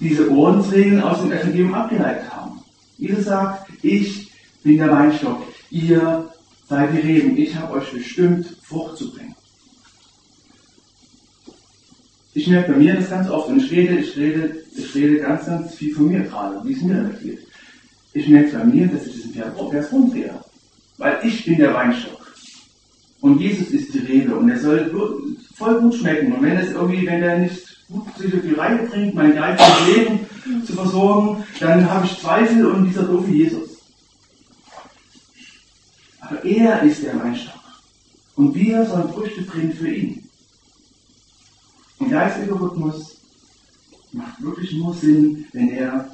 diese 0.00 0.30
Ordensregeln 0.30 1.00
aus 1.00 1.20
dem 1.20 1.32
Evangelium 1.32 1.74
abgeleitet 1.74 2.30
haben. 2.30 2.60
Jesus 2.98 3.24
sagt, 3.26 3.70
ich 3.82 4.30
bin 4.62 4.78
der 4.78 4.90
Weinstock, 4.90 5.42
ihr 5.70 6.28
seid 6.68 6.92
die 6.92 6.98
Reben, 6.98 7.36
ich 7.36 7.54
habe 7.54 7.74
euch 7.74 7.92
bestimmt, 7.92 8.46
Frucht 8.62 8.96
zu 8.96 9.12
bringen. 9.12 9.34
Ich 12.34 12.46
merke 12.46 12.72
bei 12.72 12.78
mir 12.78 12.94
das 12.94 13.10
ganz 13.10 13.28
oft 13.28 13.48
und 13.48 13.62
ich 13.62 13.70
rede, 13.70 13.98
ich 13.98 14.16
rede, 14.16 14.64
ich 14.74 14.94
rede 14.94 15.18
ganz, 15.18 15.46
ganz 15.46 15.74
viel 15.74 15.94
von 15.94 16.08
mir 16.08 16.20
gerade, 16.20 16.66
wie 16.66 16.72
es 16.72 16.82
mir 16.82 16.94
damit 16.94 17.20
geht. 17.20 17.46
Ich 18.14 18.28
merke 18.28 18.56
bei 18.56 18.64
mir, 18.64 18.86
dass 18.86 19.06
ich 19.06 19.12
diesen 19.12 19.32
Vers 19.34 19.92
rumdrehe. 19.92 20.34
Weil 20.96 21.18
ich 21.24 21.44
bin 21.44 21.58
der 21.58 21.74
Weinstock. 21.74 22.22
Und 23.20 23.38
Jesus 23.40 23.68
ist 23.68 23.94
die 23.94 24.00
Rebe 24.00 24.34
und 24.34 24.48
er 24.48 24.58
soll 24.58 24.90
voll 25.54 25.80
gut 25.80 25.94
schmecken. 25.94 26.32
Und 26.32 26.42
wenn 26.42 26.56
es 26.56 26.72
irgendwie, 26.72 27.06
wenn 27.06 27.22
er 27.22 27.38
nicht 27.38 27.86
gut 27.88 28.06
sich 28.16 28.34
auf 28.34 28.40
die 28.42 28.54
Reihe 28.54 28.86
bringt, 28.86 29.14
mein 29.14 29.34
geistiges 29.34 29.96
Leben 29.96 30.20
zu 30.64 30.72
versorgen, 30.72 31.44
dann 31.60 31.88
habe 31.88 32.06
ich 32.06 32.18
Zweifel 32.18 32.66
und 32.66 32.86
dieser 32.86 33.04
doofe 33.04 33.30
Jesus. 33.30 33.70
Aber 36.20 36.44
er 36.44 36.82
ist 36.82 37.02
der 37.02 37.18
Weinstock. 37.22 37.60
Und 38.36 38.54
wir 38.54 38.84
sollen 38.86 39.12
Früchte 39.12 39.42
bringen 39.42 39.72
für 39.72 39.88
ihn. 39.88 40.28
Und 42.02 42.10
geistiger 42.10 42.60
Rhythmus 42.60 43.16
macht 44.10 44.42
wirklich 44.42 44.72
nur 44.72 44.92
Sinn, 44.92 45.46
wenn 45.52 45.68
er 45.68 46.10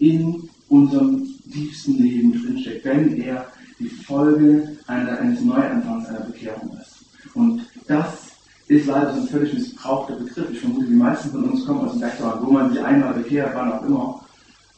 in 0.00 0.50
unserem 0.68 1.24
tiefsten 1.52 2.02
Leben 2.02 2.32
drinsteckt, 2.32 2.84
wenn 2.84 3.16
er 3.20 3.46
die 3.78 3.88
Folge 3.88 4.76
eines 4.88 5.40
Neuanfangs, 5.40 6.06
einer 6.06 6.20
Bekehrung 6.20 6.76
ist. 6.80 6.96
Und 7.34 7.62
das 7.86 8.32
ist 8.66 8.86
leider 8.86 9.14
so 9.14 9.20
ein 9.20 9.28
völlig 9.28 9.54
missbrauchter 9.54 10.16
Begriff. 10.16 10.50
Ich 10.50 10.58
vermute, 10.58 10.86
die 10.86 10.94
meisten 10.94 11.30
von 11.30 11.44
uns 11.44 11.64
kommen 11.64 11.82
aus 11.82 11.92
dem 11.92 12.00
Background, 12.00 12.44
wo 12.44 12.50
man 12.50 12.72
sich 12.72 12.82
einmal 12.82 13.14
bekehrt, 13.14 13.54
wann 13.54 13.72
auch 13.72 13.84
immer. 13.84 14.26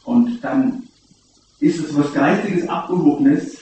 Und 0.03 0.39
dann 0.43 0.83
ist 1.59 1.79
es 1.79 1.97
was 1.97 2.13
Geistiges, 2.13 2.69
Abgehobenes 2.69 3.57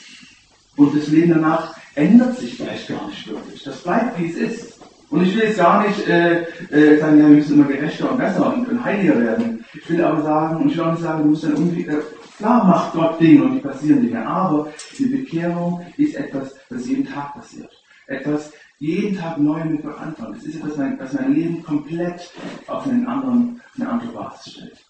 und 0.76 0.94
das 0.94 1.08
Leben 1.08 1.30
danach 1.30 1.74
ändert 1.96 2.38
sich 2.38 2.56
vielleicht 2.56 2.90
gar 2.90 3.08
nicht 3.08 3.26
wirklich. 3.30 3.64
Das 3.64 3.82
bleibt, 3.82 4.20
wie 4.20 4.30
es 4.30 4.36
ist. 4.36 4.79
Und 5.10 5.24
ich 5.24 5.36
will 5.36 5.44
jetzt 5.44 5.58
gar 5.58 5.88
nicht 5.88 6.08
äh, 6.08 6.44
äh, 6.70 7.00
sagen, 7.00 7.20
ja, 7.20 7.28
wir 7.28 7.36
müssen 7.36 7.56
immer 7.56 7.68
gerechter 7.68 8.12
und 8.12 8.18
besser 8.18 8.54
und, 8.54 8.68
und 8.68 8.84
heiliger 8.84 9.20
werden. 9.20 9.66
Ich 9.74 9.90
will 9.90 10.04
aber 10.04 10.22
sagen, 10.22 10.58
und 10.58 10.70
ich 10.70 10.78
will 10.78 10.84
auch 10.84 10.92
nicht 10.92 11.02
sagen, 11.02 11.24
du 11.24 11.30
musst 11.30 11.44
dann 11.44 11.54
irgendwie, 11.54 11.88
äh, 11.88 12.02
klar 12.38 12.64
macht 12.64 12.94
Gott 12.94 13.20
Dinge 13.20 13.44
und 13.44 13.56
die 13.56 13.60
passieren 13.60 14.02
Dinge, 14.02 14.26
aber 14.26 14.68
die 14.98 15.06
Bekehrung 15.08 15.86
ist 15.98 16.16
etwas, 16.16 16.56
das 16.70 16.88
jeden 16.88 17.08
Tag 17.08 17.34
passiert. 17.34 17.72
Etwas, 18.06 18.52
jeden 18.78 19.18
Tag 19.18 19.40
neu 19.40 19.64
mit 19.66 19.84
Gott 19.84 20.00
anfangen. 20.00 20.34
Das 20.34 20.44
ist 20.44 20.56
etwas, 20.56 20.78
was 20.78 21.14
mein 21.14 21.34
Leben 21.34 21.64
komplett 21.64 22.32
auf, 22.68 22.86
einen 22.86 23.08
anderen, 23.08 23.62
auf 23.66 23.82
eine 23.82 23.90
andere 23.90 24.12
Basis 24.12 24.54
stellt. 24.54 24.86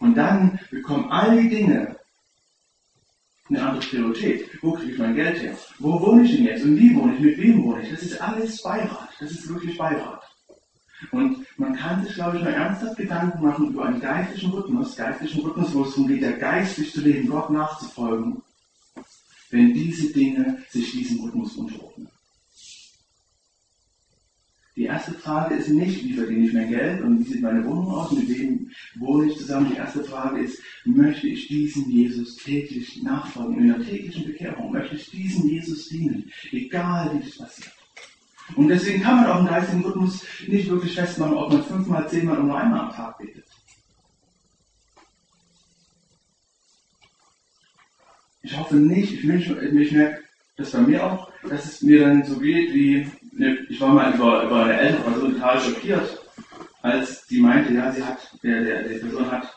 Und 0.00 0.16
dann 0.16 0.58
bekommen 0.70 1.10
all 1.10 1.40
die 1.40 1.48
Dinge 1.48 1.96
eine 3.50 3.62
andere 3.62 3.86
Priorität. 3.86 4.48
Wo 4.62 4.72
kriege 4.72 4.92
ich 4.92 4.98
mein 4.98 5.14
Geld 5.14 5.42
her? 5.42 5.56
Wo 5.78 6.00
wohne 6.00 6.22
ich 6.22 6.36
denn 6.36 6.44
jetzt? 6.44 6.64
Und 6.64 6.76
wie 6.78 6.94
wohne 6.94 7.14
ich? 7.14 7.20
Mit 7.20 7.38
wem 7.38 7.64
wohne 7.64 7.82
ich? 7.82 7.90
Das 7.90 8.02
ist 8.02 8.20
alles 8.20 8.62
Beirat. 8.62 9.08
Das 9.18 9.30
ist 9.30 9.48
wirklich 9.48 9.76
Beirat. 9.76 10.22
Und 11.12 11.46
man 11.58 11.74
kann 11.74 12.04
sich, 12.04 12.14
glaube 12.14 12.36
ich, 12.36 12.44
mal 12.44 12.52
ernsthaft 12.52 12.96
Gedanken 12.96 13.42
machen 13.42 13.70
über 13.70 13.86
einen 13.86 14.00
geistlichen 14.00 14.50
Rhythmus, 14.50 14.96
geistlichen 14.96 15.40
Rhythmus, 15.40 15.74
wo 15.74 15.82
es 15.82 15.90
darum 15.90 16.08
geht, 16.08 16.22
der 16.22 16.34
geistlich 16.34 16.92
zu 16.92 17.00
leben, 17.00 17.28
Gott 17.28 17.50
nachzufolgen, 17.50 18.42
wenn 19.50 19.72
diese 19.72 20.12
Dinge 20.12 20.58
sich 20.68 20.90
diesem 20.92 21.20
Rhythmus 21.24 21.56
unterordnen. 21.56 22.09
Die 24.80 24.86
erste 24.86 25.12
Frage 25.12 25.56
ist 25.56 25.68
nicht, 25.68 26.02
wie 26.04 26.14
verdiene 26.14 26.46
ich 26.46 26.54
mein 26.54 26.70
Geld 26.70 27.02
und 27.02 27.18
wie 27.18 27.24
sieht 27.24 27.42
meine 27.42 27.62
Wohnung 27.66 27.90
aus, 27.90 28.12
mit 28.12 28.26
wem 28.30 28.70
wohne 28.94 29.30
ich 29.30 29.36
zusammen. 29.36 29.68
Die 29.70 29.76
erste 29.76 30.02
Frage 30.02 30.40
ist, 30.40 30.58
möchte 30.86 31.28
ich 31.28 31.48
diesem 31.48 31.90
Jesus 31.90 32.36
täglich 32.36 33.02
nachfolgen, 33.02 33.58
in 33.58 33.74
einer 33.74 33.84
täglichen 33.84 34.24
Bekehrung? 34.24 34.72
Möchte 34.72 34.96
ich 34.96 35.10
diesem 35.10 35.50
Jesus 35.50 35.90
dienen, 35.90 36.32
egal 36.50 37.12
wie 37.12 37.22
das 37.22 37.36
passiert? 37.36 37.74
Und 38.56 38.68
deswegen 38.68 39.02
kann 39.02 39.16
man 39.16 39.26
auch 39.26 39.40
im 39.40 39.48
geistigen 39.48 39.84
Rhythmus 39.84 40.24
nicht 40.48 40.70
wirklich 40.70 40.94
festmachen, 40.94 41.36
ob 41.36 41.52
man 41.52 41.62
fünfmal, 41.62 42.08
zehnmal 42.08 42.38
oder 42.38 42.46
nur 42.46 42.58
einmal 42.58 42.80
am 42.80 42.90
Tag 42.90 43.18
betet. 43.18 43.44
Ich 48.40 48.56
hoffe 48.56 48.76
nicht, 48.76 49.12
ich 49.12 49.28
wünsche, 49.28 49.60
ich 49.62 49.92
merke 49.92 50.22
das 50.56 50.70
bei 50.70 50.80
mir 50.80 51.04
auch, 51.04 51.30
dass 51.42 51.66
es 51.66 51.82
mir 51.82 52.00
dann 52.00 52.24
so 52.24 52.38
geht 52.38 52.72
wie 52.72 53.06
ich 53.68 53.80
war 53.80 53.94
mal 53.94 54.14
über, 54.14 54.44
über 54.44 54.64
eine 54.64 54.78
ältere 54.78 55.02
Person 55.02 55.32
total 55.34 55.60
schockiert, 55.60 56.18
als 56.82 57.26
die 57.26 57.40
meinte, 57.40 57.72
ja, 57.74 57.92
sie 57.92 58.04
hat, 58.04 58.18
der, 58.42 58.62
der, 58.62 58.82
der 58.88 58.98
Person 58.98 59.30
hat, 59.30 59.56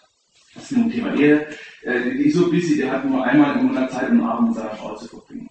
das 0.56 0.72
ist 0.72 0.78
ein 0.78 0.92
Thema 0.92 1.13
Ehe, 1.16 1.48
äh, 1.82 2.12
die 2.12 2.28
ist 2.28 2.36
so 2.36 2.50
busy, 2.50 2.78
der 2.78 2.92
hat 2.92 3.06
nur 3.06 3.24
einmal 3.24 3.58
im 3.58 3.68
Monat 3.68 3.92
Zeit, 3.92 4.10
um 4.10 4.24
Abend 4.24 4.50
mit 4.50 4.58
seiner 4.58 4.75
Frau 4.75 4.96
zu 4.96 5.08
verbringen. 5.08 5.50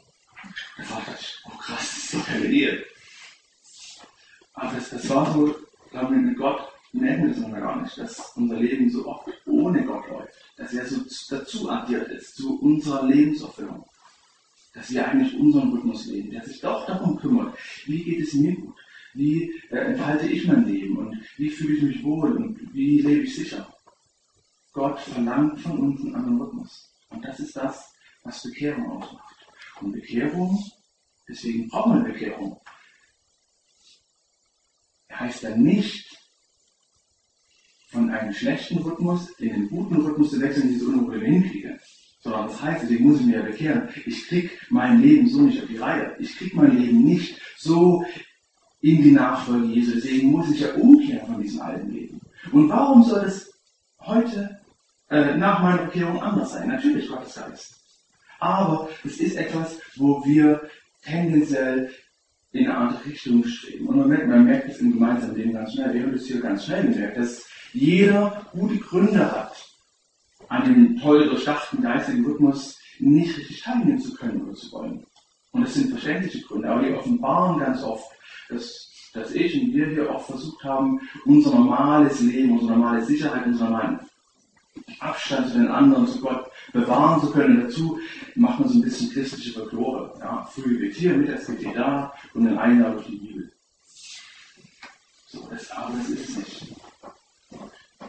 Da 0.76 0.82
dachte 0.82 1.16
ich, 1.18 1.38
oh 1.46 1.56
krass, 1.58 1.78
das 1.78 1.96
ist 1.98 2.14
doch 2.14 2.26
keine 2.26 2.46
Ehe. 2.46 2.84
Aber 4.54 4.74
das, 4.74 4.90
das 4.90 5.08
war 5.10 5.32
so, 5.32 5.54
glaube 5.90 6.14
ich, 6.14 6.20
mit 6.20 6.36
Gott 6.36 6.72
merken 6.92 7.22
wir 7.22 7.34
das 7.34 7.38
noch 7.38 7.52
gar 7.52 7.82
nicht, 7.82 7.98
dass 7.98 8.32
unser 8.36 8.56
Leben 8.56 8.90
so 8.90 9.06
oft 9.06 9.28
ohne 9.46 9.84
Gott 9.84 10.08
läuft, 10.08 10.34
dass 10.56 10.72
er 10.72 10.86
so 10.86 11.00
dazu 11.30 11.70
addiert 11.70 12.08
ist, 12.08 12.36
zu 12.36 12.60
unserer 12.60 13.06
Lebenserfüllung 13.06 13.84
dass 14.72 14.90
wir 14.90 15.06
eigentlich 15.06 15.36
unseren 15.38 15.70
Rhythmus 15.72 16.06
leben, 16.06 16.30
der 16.30 16.44
sich 16.44 16.60
doch 16.60 16.86
darum 16.86 17.16
kümmert, 17.16 17.56
wie 17.86 18.02
geht 18.02 18.22
es 18.22 18.34
mir 18.34 18.54
gut, 18.54 18.76
wie 19.14 19.52
äh, 19.70 19.76
enthalte 19.76 20.26
ich 20.26 20.46
mein 20.46 20.66
Leben 20.66 20.96
und 20.96 21.18
wie 21.36 21.50
fühle 21.50 21.76
ich 21.76 21.82
mich 21.82 22.04
wohl 22.04 22.32
und 22.36 22.74
wie 22.74 23.02
lebe 23.02 23.22
ich 23.22 23.34
sicher. 23.34 23.66
Gott 24.72 24.98
verlangt 25.00 25.60
von 25.60 25.78
uns 25.78 26.00
einen 26.00 26.14
anderen 26.14 26.40
Rhythmus. 26.40 26.90
Und 27.10 27.22
das 27.22 27.38
ist 27.40 27.54
das, 27.56 27.92
was 28.22 28.42
Bekehrung 28.42 28.90
ausmacht. 28.90 29.36
Und 29.80 29.92
Bekehrung, 29.92 30.58
deswegen 31.28 31.68
braucht 31.68 31.88
man 31.88 32.04
Bekehrung, 32.04 32.58
heißt 35.12 35.44
dann 35.44 35.62
nicht, 35.62 36.08
von 37.88 38.08
einem 38.08 38.32
schlechten 38.32 38.78
Rhythmus 38.78 39.28
in 39.38 39.50
den 39.50 39.68
guten 39.68 39.96
Rhythmus 39.96 40.30
zu 40.30 40.40
wechseln, 40.40 40.68
die 40.68 40.76
ich 40.76 40.80
so 40.80 40.88
unruhig 40.88 41.22
hinkriege. 41.22 41.78
Sondern 42.22 42.46
das 42.46 42.62
heißt, 42.62 42.82
deswegen 42.84 43.08
muss 43.08 43.20
ich 43.20 43.26
mir 43.26 43.38
ja 43.38 43.42
bekehren, 43.42 43.88
ich 44.06 44.28
krieg 44.28 44.50
mein 44.70 45.02
Leben 45.02 45.28
so 45.28 45.42
nicht 45.42 45.60
auf 45.60 45.68
die 45.68 45.76
Reihe. 45.76 46.14
Ich 46.20 46.36
krieg 46.36 46.54
mein 46.54 46.78
Leben 46.78 47.04
nicht 47.04 47.40
so 47.58 48.04
in 48.80 49.02
die 49.02 49.10
Nachfolge 49.10 49.66
Jesu. 49.66 49.94
Deswegen 49.94 50.30
muss 50.30 50.50
ich 50.50 50.60
ja 50.60 50.74
umkehren 50.74 51.26
von 51.26 51.42
diesem 51.42 51.60
alten 51.60 51.90
Leben. 51.90 52.20
Und 52.52 52.68
warum 52.68 53.02
soll 53.02 53.24
es 53.24 53.52
heute 54.00 54.60
äh, 55.10 55.36
nach 55.36 55.62
meiner 55.62 55.84
Bekehrung 55.84 56.22
anders 56.22 56.52
sein? 56.52 56.68
Natürlich 56.68 57.08
Gottes 57.08 57.34
Geist. 57.34 57.74
Aber 58.38 58.88
es 59.04 59.18
ist 59.18 59.36
etwas, 59.36 59.78
wo 59.96 60.24
wir 60.24 60.68
tendenziell 61.04 61.92
in 62.52 62.66
eine 62.66 62.76
andere 62.76 63.04
Richtung 63.06 63.44
streben. 63.44 63.86
Und 63.86 63.98
man 63.98 64.08
merkt, 64.08 64.28
man 64.28 64.44
merkt 64.44 64.68
es 64.68 64.78
im 64.78 64.92
gemeinsamen 64.92 65.36
Leben 65.36 65.54
ganz 65.54 65.72
schnell. 65.72 65.94
Wir 65.94 66.02
haben 66.02 66.12
das 66.12 66.26
hier 66.26 66.40
ganz 66.40 66.64
schnell 66.64 66.88
gemerkt, 66.88 67.16
dass 67.16 67.44
jeder 67.72 68.46
gute 68.52 68.78
Gründe 68.78 69.30
hat, 69.30 69.71
an 70.52 70.64
dem 70.64 71.00
toll 71.00 71.28
durchdachten 71.28 71.80
geistigen 71.80 72.26
Rhythmus 72.26 72.78
nicht 72.98 73.36
richtig 73.38 73.62
teilnehmen 73.62 73.98
zu 73.98 74.14
können 74.14 74.42
oder 74.42 74.54
zu 74.54 74.70
wollen. 74.72 75.06
Und 75.52 75.62
das 75.62 75.74
sind 75.74 75.90
verständliche 75.90 76.42
Gründe, 76.42 76.70
aber 76.70 76.82
die 76.82 76.92
offenbaren 76.92 77.58
ganz 77.58 77.82
oft, 77.82 78.04
dass, 78.50 78.90
dass 79.14 79.32
ich 79.32 79.60
und 79.60 79.72
wir 79.72 79.86
hier 79.88 80.10
auch 80.10 80.24
versucht 80.24 80.62
haben, 80.64 81.00
unser 81.24 81.50
normales 81.50 82.20
Leben, 82.20 82.52
unsere 82.52 82.72
normale 82.72 83.02
Sicherheit, 83.04 83.46
unseren 83.46 83.70
normalen 83.70 84.00
Abstand 85.00 85.48
zu 85.48 85.58
den 85.58 85.68
anderen, 85.68 86.06
zu 86.06 86.20
Gott 86.20 86.50
bewahren 86.72 87.20
zu 87.20 87.30
können. 87.30 87.56
Und 87.56 87.64
dazu 87.64 87.98
macht 88.34 88.60
man 88.60 88.68
so 88.68 88.78
ein 88.78 88.82
bisschen 88.82 89.10
christliche 89.10 89.52
Folklore. 89.52 90.14
Ja, 90.20 90.44
früh 90.44 90.80
wird 90.80 90.94
hier, 90.94 91.16
Mittagsgebet 91.16 91.76
da 91.76 92.12
und 92.34 92.44
dann 92.44 92.58
ein 92.58 92.80
Jahr 92.80 92.92
durch 92.92 93.06
die 93.06 93.16
Bibel. 93.16 93.52
So, 95.28 95.48
das, 95.50 95.70
aber 95.70 95.94
das 95.96 96.10
ist 96.10 96.36
nicht. 96.36 96.71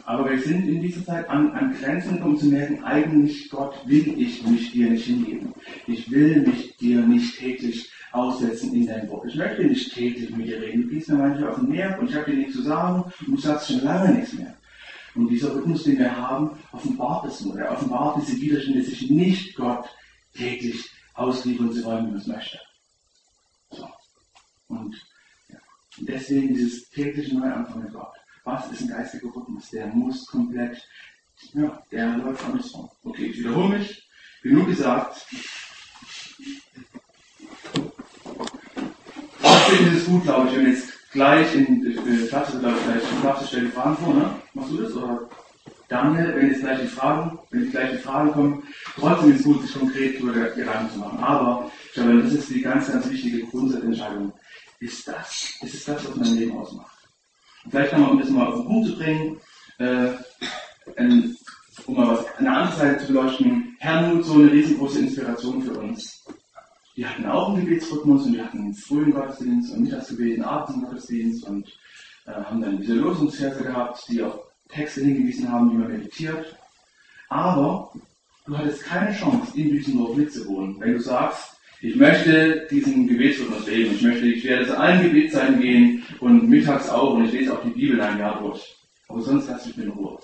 Aber 0.06 0.28
wir 0.30 0.38
sind 0.38 0.68
in 0.68 0.82
dieser 0.82 1.04
Zeit 1.04 1.28
an, 1.30 1.52
an 1.52 1.74
Grenzen, 1.74 2.22
um 2.22 2.36
zu 2.36 2.46
merken, 2.46 2.84
eigentlich 2.84 3.48
Gott 3.48 3.74
will 3.86 4.20
ich 4.20 4.46
mich 4.46 4.72
dir 4.72 4.90
nicht 4.90 5.06
hingeben. 5.06 5.54
Ich 5.86 6.10
will 6.10 6.42
mich 6.42 6.76
dir 6.76 7.00
nicht 7.00 7.38
täglich 7.38 7.90
aussetzen 8.12 8.74
in 8.74 8.86
dein 8.86 9.08
Wort. 9.08 9.26
Ich 9.26 9.36
möchte 9.36 9.64
nicht 9.64 9.94
täglich 9.94 10.30
mit 10.30 10.46
dir 10.46 10.60
reden. 10.60 10.82
Du 10.82 10.88
gehst 10.88 11.08
mir 11.08 11.16
manchmal 11.16 11.50
auf 11.50 11.56
den 11.56 11.70
Nerv 11.70 11.98
und 11.98 12.10
ich 12.10 12.16
habe 12.16 12.30
dir 12.30 12.36
nichts 12.36 12.54
zu 12.54 12.62
sagen 12.62 13.10
und 13.26 13.34
du 13.34 13.40
sagst 13.40 13.68
schon 13.68 13.82
lange 13.82 14.14
nichts 14.14 14.34
mehr. 14.34 14.54
Und 15.14 15.28
dieser 15.28 15.54
Rhythmus, 15.54 15.84
den 15.84 15.98
wir 15.98 16.14
haben, 16.14 16.50
offenbart 16.72 17.26
es 17.26 17.40
nur. 17.40 17.58
Er 17.58 17.72
offenbart 17.72 18.20
diese 18.20 18.40
Widerstände, 18.40 18.82
sich 18.82 19.08
nicht 19.10 19.54
Gott 19.54 19.88
täglich 20.34 20.90
ausliefern 21.14 21.72
zu 21.72 21.84
wollen, 21.84 22.06
wie 22.06 22.10
man 22.10 22.20
es 22.20 22.26
möchte. 22.26 22.58
So. 23.70 23.88
Und, 24.68 24.96
ja. 25.48 25.58
und 25.98 26.08
deswegen 26.08 26.48
dieses 26.48 26.90
tägliche 26.90 27.38
Neuanfang 27.38 27.84
mit 27.84 27.92
Gott. 27.92 28.12
Was 28.44 28.70
ist 28.70 28.82
ein 28.82 28.88
geistiger 28.88 29.34
Rhythmus? 29.34 29.70
Der 29.70 29.86
muss 29.86 30.26
komplett, 30.26 30.76
ja, 31.54 31.82
der 31.90 32.18
läuft 32.18 32.44
andersrum. 32.44 32.90
Okay, 33.02 33.26
ich 33.26 33.38
wiederhole 33.38 33.78
mich. 33.78 34.06
Genug 34.42 34.66
gesagt. 34.66 35.26
Trotzdem 39.40 39.86
ist 39.86 40.02
es 40.02 40.04
gut, 40.04 40.24
glaube 40.24 40.48
ich, 40.48 40.56
wenn 40.56 40.66
jetzt 40.66 41.10
gleich 41.10 41.54
in 41.54 41.86
äh, 41.86 42.26
Klasse, 42.26 42.58
glaube 42.58 42.76
ich, 42.78 42.84
gleich 42.84 43.50
die 43.50 43.66
Fragen 43.68 43.96
vor, 43.96 44.14
ne? 44.14 44.36
Machst 44.52 44.70
du 44.72 44.76
das? 44.76 44.92
Oder 44.92 45.30
Daniel, 45.88 46.34
wenn 46.36 46.50
jetzt 46.50 46.60
gleich 46.60 46.80
die 46.80 46.86
Fragen, 46.86 47.38
wenn 47.50 47.62
die 47.62 47.70
gleichen 47.70 47.98
Fragen 48.00 48.32
kommen, 48.32 48.62
trotzdem 48.96 49.30
ist 49.30 49.40
es 49.40 49.44
gut, 49.44 49.62
sich 49.62 49.72
konkret 49.72 50.16
darüber 50.18 50.50
Gedanken 50.50 50.92
zu 50.92 50.98
machen. 50.98 51.18
Aber 51.18 51.70
ich 51.86 51.92
glaube, 51.94 52.22
das 52.22 52.32
ist 52.34 52.50
die 52.50 52.60
ganz, 52.60 52.92
ganz 52.92 53.08
wichtige 53.08 53.46
Grundsatzentscheidung. 53.46 54.32
Ist 54.80 55.08
das, 55.08 55.54
ist 55.62 55.74
es 55.74 55.84
das, 55.84 56.06
was 56.06 56.16
mein 56.16 56.34
Leben 56.34 56.58
ausmacht? 56.58 56.93
Vielleicht 57.68 57.92
nochmal, 57.92 58.10
um 58.10 58.18
das 58.20 58.30
mal 58.30 58.46
auf 58.46 58.56
den 58.56 58.66
Punkt 58.66 58.88
zu 58.88 58.96
bringen, 58.96 59.40
äh, 59.78 60.08
um 61.86 61.96
mal 61.96 62.08
was, 62.08 62.26
eine 62.38 62.56
andere 62.56 62.76
Seite 62.76 63.00
zu 63.00 63.12
beleuchten, 63.12 63.76
Herrnhut, 63.78 64.24
so 64.24 64.34
eine 64.34 64.52
riesengroße 64.52 65.00
Inspiration 65.00 65.62
für 65.62 65.78
uns. 65.78 66.24
Die 66.96 67.06
hatten 67.06 67.26
auch 67.26 67.48
einen 67.48 67.64
Gebetsrhythmus 67.64 68.26
und 68.26 68.34
wir 68.34 68.44
hatten 68.44 68.58
einen 68.58 68.74
frühen 68.74 69.12
Gottesdienst 69.12 69.72
und 69.72 69.82
Mittagsgebet, 69.82 70.34
einen 70.34 70.44
Abendgottesdienst 70.44 71.44
und 71.44 71.68
äh, 72.26 72.32
haben 72.32 72.60
dann 72.60 72.80
diese 72.80 72.94
Lösungsverse 72.94 73.64
gehabt, 73.64 74.04
die 74.08 74.22
auf 74.22 74.38
Texte 74.68 75.00
hingewiesen 75.00 75.50
haben, 75.50 75.70
die 75.70 75.76
man 75.76 75.90
meditiert. 75.90 76.56
Aber 77.28 77.92
du 78.46 78.56
hattest 78.56 78.84
keine 78.84 79.12
Chance, 79.12 79.58
in 79.58 79.70
Düsseldorf 79.70 80.16
mitzuwohnen, 80.16 80.78
wenn 80.78 80.92
du 80.92 81.00
sagst, 81.00 81.56
ich 81.80 81.96
möchte 81.96 82.66
diesen 82.70 83.06
Gebetsrhythmus 83.06 83.66
leben. 83.66 83.94
Ich 83.94 84.02
möchte, 84.02 84.26
ich 84.26 84.44
werde 84.44 84.66
zu 84.66 84.78
allen 84.78 85.02
Gebetszeiten 85.02 85.60
gehen 85.60 86.02
und 86.20 86.48
mittags 86.48 86.88
auch 86.88 87.14
und 87.14 87.26
ich 87.26 87.32
lese 87.32 87.52
auch 87.52 87.62
die 87.62 87.70
Bibel 87.70 88.00
ein 88.00 88.18
Jahr 88.18 88.40
durch. 88.40 88.74
Aber 89.08 89.20
sonst 89.20 89.48
lasse 89.48 89.70
ich 89.70 89.76
mich 89.76 89.86
in 89.86 89.92
Ruhe. 89.92 90.18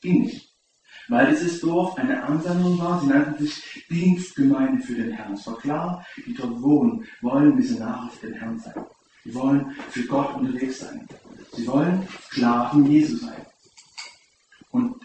Ging 0.00 0.22
nicht. 0.22 0.52
Weil 1.08 1.30
dieses 1.30 1.60
Dorf 1.60 1.96
eine 1.96 2.22
Ansammlung 2.22 2.78
war, 2.78 3.00
sie 3.00 3.08
nannten 3.08 3.44
sich 3.44 3.84
Dienstgemeinde 3.90 4.82
für 4.82 4.94
den 4.94 5.12
Herrn. 5.12 5.34
Es 5.34 5.46
war 5.46 5.58
klar, 5.58 6.06
die 6.24 6.34
dort 6.34 6.62
wohnen, 6.62 7.04
wollen 7.20 7.56
Missionare 7.56 8.10
für 8.10 8.28
den 8.28 8.36
Herrn 8.36 8.58
sein. 8.58 8.84
Sie 9.24 9.34
wollen 9.34 9.76
für 9.90 10.04
Gott 10.04 10.34
unterwegs 10.36 10.80
sein. 10.80 11.06
Sie 11.52 11.66
wollen 11.66 12.06
Sklaven 12.30 12.90
Jesu 12.90 13.16
sein. 13.16 13.46
Und 14.70 14.96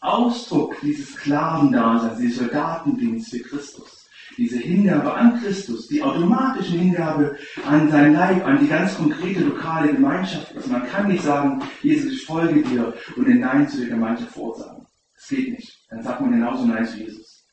Ausdruck 0.00 0.76
dieses 0.82 1.14
Sklavendaseins, 1.14 2.18
dieses 2.18 2.38
Soldatendienst 2.38 3.30
für 3.30 3.40
Christus, 3.40 4.05
diese 4.36 4.58
Hingabe 4.58 5.12
an 5.12 5.40
Christus, 5.40 5.88
die 5.88 6.02
automatische 6.02 6.72
Hingabe 6.72 7.36
an 7.64 7.90
sein 7.90 8.12
Leib, 8.12 8.44
an 8.44 8.60
die 8.60 8.68
ganz 8.68 8.96
konkrete 8.96 9.40
lokale 9.40 9.92
Gemeinschaft 9.92 10.52
ist. 10.52 10.68
Man 10.68 10.86
kann 10.86 11.08
nicht 11.08 11.22
sagen, 11.22 11.62
Jesus, 11.82 12.12
ich 12.12 12.24
folge 12.24 12.62
dir 12.62 12.94
und 13.16 13.26
ein 13.26 13.40
Nein 13.40 13.68
zu 13.68 13.78
der 13.78 13.88
Gemeinschaft 13.88 14.32
vorsagen. 14.32 14.86
Das 15.14 15.28
geht 15.28 15.50
nicht. 15.50 15.78
Dann 15.88 16.02
sagt 16.02 16.20
man 16.20 16.32
genauso 16.32 16.66
Nein 16.66 16.86
zu 16.86 16.98
Jesus. 16.98 17.46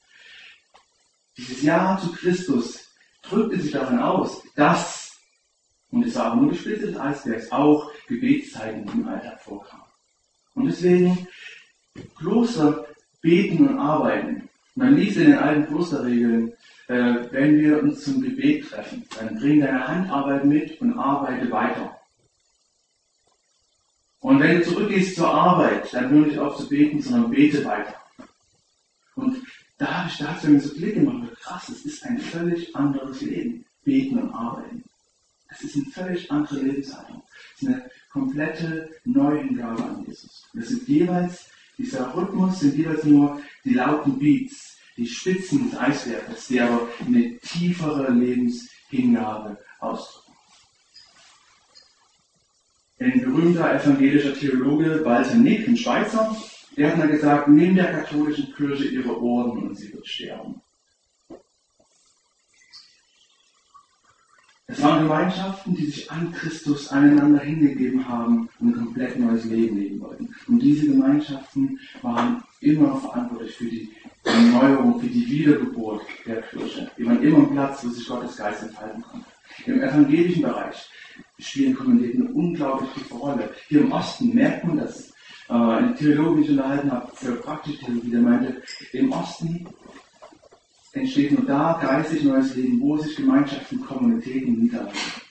Dieses 1.37 1.63
Ja 1.63 1.97
zu 2.01 2.11
Christus 2.11 2.91
drückte 3.21 3.59
sich 3.59 3.71
darin 3.71 3.99
aus, 3.99 4.43
dass, 4.55 5.17
und 5.89 6.05
es 6.05 6.15
war 6.15 6.25
aber 6.25 6.41
nur 6.41 6.51
die 6.51 6.57
Spitze 6.57 6.87
des 6.87 6.99
Eisbergs, 6.99 7.51
auch 7.51 7.91
Gebetszeiten 8.07 8.87
im 8.93 9.07
Alltag 9.07 9.41
vorkamen. 9.41 9.83
Und 10.53 10.65
deswegen 10.65 11.27
Kloster 12.17 12.85
beten 13.21 13.67
und 13.67 13.79
arbeiten. 13.79 14.49
Man 14.75 14.95
liest 14.95 15.17
in 15.17 15.27
den 15.27 15.37
alten 15.37 15.67
Klosterregeln, 15.67 16.53
äh, 16.87 17.15
wenn 17.31 17.59
wir 17.59 17.81
uns 17.81 18.03
zum 18.03 18.21
Gebet 18.21 18.69
treffen, 18.69 19.05
dann 19.17 19.35
bring 19.37 19.61
deine 19.61 19.87
Handarbeit 19.87 20.45
mit 20.45 20.81
und 20.81 20.97
arbeite 20.97 21.49
weiter. 21.51 21.99
Und 24.19 24.39
wenn 24.39 24.59
du 24.59 24.63
zurückgehst 24.63 25.15
zur 25.15 25.33
Arbeit, 25.33 25.93
dann 25.93 26.09
hör 26.09 26.25
nicht 26.25 26.39
auf 26.39 26.57
zu 26.57 26.67
beten, 26.67 27.01
sondern 27.01 27.29
bete 27.29 27.63
weiter. 27.65 27.95
Und 29.15 29.37
da 29.77 29.99
habe 29.99 30.09
ich 30.09 30.17
dazu 30.17 30.49
mir 30.49 30.59
so 30.59 30.73
Klick 30.73 30.95
gemacht, 30.95 31.35
krass, 31.41 31.69
es 31.69 31.85
ist 31.85 32.05
ein 32.05 32.17
völlig 32.17 32.75
anderes 32.75 33.21
Leben. 33.21 33.65
Beten 33.83 34.17
und 34.17 34.33
arbeiten. 34.33 34.83
Es 35.49 35.63
ist 35.63 35.75
eine 35.75 35.85
völlig 35.85 36.31
andere 36.31 36.59
Lebenshaltung. 36.59 37.21
Es 37.55 37.61
ist 37.61 37.67
eine 37.67 37.91
komplette 38.11 38.89
Neuhingabe 39.03 39.83
an 39.83 40.05
Jesus. 40.05 40.47
Es 40.57 40.69
sind 40.69 40.87
jeweils, 40.87 41.49
dieser 41.77 42.15
Rhythmus 42.15 42.59
sind 42.59 42.75
jeweils 42.75 43.03
nur 43.03 43.41
die 43.63 43.73
lauten 43.73 44.19
Beats, 44.19 44.77
die 44.97 45.07
Spitzen 45.07 45.69
des 45.69 45.79
Eisberges, 45.79 46.47
die 46.47 46.59
aber 46.59 46.87
eine 47.05 47.37
tiefere 47.39 48.11
Lebenshingabe 48.11 49.57
ausdrücken. 49.79 50.33
Ein 52.99 53.21
berühmter 53.21 53.73
evangelischer 53.73 54.33
Theologe, 54.33 55.03
Walter 55.03 55.35
Nick, 55.35 55.67
ein 55.67 55.75
Schweizer, 55.75 56.35
der 56.77 56.91
hat 56.91 56.97
mal 56.97 57.07
gesagt, 57.07 57.47
nimm 57.47 57.75
der 57.75 57.91
katholischen 57.91 58.53
Kirche 58.53 58.85
ihre 58.85 59.21
Orden 59.21 59.63
und 59.63 59.75
sie 59.75 59.93
wird 59.93 60.07
sterben. 60.07 60.62
Es 64.67 64.81
waren 64.81 65.03
Gemeinschaften, 65.03 65.75
die 65.75 65.87
sich 65.87 66.09
an 66.09 66.31
Christus 66.31 66.87
aneinander 66.87 67.41
hingegeben 67.41 68.07
haben 68.07 68.49
und 68.59 68.69
ein 68.69 68.85
komplett 68.85 69.19
neues 69.19 69.43
Leben 69.45 69.77
leben 69.77 69.99
wollten. 69.99 70.33
Und 70.47 70.59
diese 70.59 70.87
Gemeinschaften 70.87 71.79
waren 72.01 72.41
immer 72.61 72.95
verantwortlich 72.95 73.55
für 73.55 73.65
die 73.65 73.89
Erneuerung, 74.23 75.01
für 75.01 75.07
die 75.07 75.29
Wiedergeburt 75.29 76.03
der 76.25 76.41
Kirche. 76.43 76.89
Die 76.97 77.05
waren 77.05 77.21
immer 77.21 77.39
ein 77.39 77.51
Platz, 77.51 77.83
wo 77.83 77.89
sich 77.89 78.07
Gottes 78.07 78.37
Geist 78.37 78.63
entfalten 78.63 79.01
konnte. 79.01 79.25
Im 79.65 79.81
evangelischen 79.81 80.43
Bereich 80.43 80.89
spielen 81.39 81.75
Kommunikten 81.75 82.27
eine 82.27 82.33
unglaublich 82.33 82.89
tiefe 82.93 83.15
Rolle. 83.15 83.49
Hier 83.67 83.81
im 83.81 83.91
Osten 83.91 84.33
merkt 84.33 84.63
man 84.63 84.77
das. 84.77 85.11
Äh, 85.49 85.53
ein 85.53 85.95
Theologe, 85.97 86.35
den 86.35 86.43
ich 86.43 86.49
unterhalten 86.51 86.91
habe, 86.91 87.11
für 87.15 87.35
praktische 87.35 87.79
Theologie, 87.79 88.11
der 88.11 88.21
meinte, 88.21 88.61
im 88.93 89.11
Osten 89.11 89.67
entsteht 90.93 91.31
nur 91.31 91.45
da 91.45 91.79
geistig 91.81 92.23
neues 92.23 92.55
Leben, 92.55 92.79
wo 92.79 92.97
sich 92.97 93.15
Gemeinschaften, 93.15 93.81
Kommunitäten 93.81 94.59
niederlassen. 94.59 95.21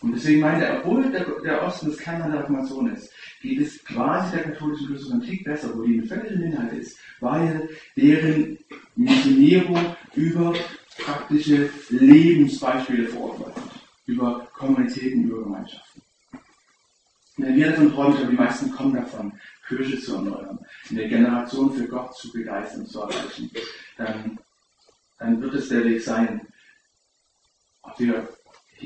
Und 0.00 0.12
deswegen 0.12 0.40
meinte 0.40 0.66
er, 0.66 0.80
obwohl 0.80 1.10
der, 1.10 1.24
der 1.42 1.62
Osten 1.62 1.86
das 1.86 1.98
Kern 1.98 2.30
der 2.30 2.40
Reformation 2.40 2.92
ist, 2.92 3.10
geht 3.40 3.60
es 3.60 3.82
quasi 3.84 4.36
der 4.36 4.50
katholischen 4.50 4.88
Kirche 4.88 5.12
einen 5.12 5.22
Tick 5.22 5.44
besser, 5.44 5.70
wo 5.74 5.82
die 5.82 5.98
eine 5.98 6.06
völlige 6.06 6.36
Minderheit 6.36 6.72
ist, 6.74 6.98
weil 7.20 7.70
deren 7.96 8.58
Missionierung 8.96 9.96
über 10.14 10.54
praktische 10.98 11.70
Lebensbeispiele 11.88 13.08
verordnet 13.08 13.56
wird, 13.56 13.70
über 14.06 14.46
Kommunitäten, 14.52 15.24
über 15.24 15.42
Gemeinschaften. 15.42 16.02
Wenn 17.36 17.56
wir 17.56 17.70
davon 17.70 17.92
träumen, 17.92 18.16
aber 18.18 18.26
die 18.26 18.36
meisten 18.36 18.70
kommen 18.70 18.94
davon, 18.94 19.32
Kirche 19.66 19.98
zu 19.98 20.16
erneuern, 20.16 20.58
eine 20.90 21.08
Generation 21.08 21.72
für 21.72 21.88
Gott 21.88 22.14
zu 22.14 22.30
begeistern, 22.30 22.86
zu 22.86 23.00
erreichen, 23.00 23.50
dann 23.96 24.38
dann 25.24 25.40
wird 25.40 25.54
es 25.54 25.68
der 25.70 25.84
Weg 25.84 26.02
sein, 26.02 26.46
ob 27.82 27.98
wir 27.98 28.28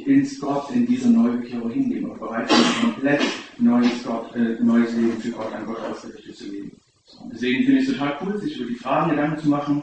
ins 0.06 0.38
Gott 0.38 0.70
in 0.70 0.86
diese 0.86 1.10
neue 1.10 1.38
Bekehrung 1.38 1.70
hingehen 1.70 2.08
und 2.08 2.20
bereit 2.20 2.48
sind, 2.48 2.80
komplett 2.80 3.22
neues, 3.58 4.04
Gott, 4.04 4.34
äh, 4.36 4.62
neues 4.62 4.92
Leben 4.94 5.20
für 5.20 5.32
Gott, 5.32 5.52
an 5.52 5.66
Gott 5.66 5.80
ausgerichtet 5.80 6.36
zu 6.36 6.46
leben. 6.46 6.72
So, 7.04 7.28
deswegen 7.32 7.64
finde 7.64 7.80
ich 7.80 7.88
es 7.88 7.94
total 7.94 8.18
cool, 8.22 8.40
sich 8.40 8.56
über 8.56 8.68
die 8.70 8.76
Fragen 8.76 9.10
Gedanken 9.10 9.42
zu 9.42 9.48
machen. 9.48 9.82